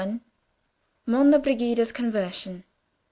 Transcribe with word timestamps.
Monna 1.05 1.37
Brigida's 1.37 1.91
Conversion. 1.91 2.63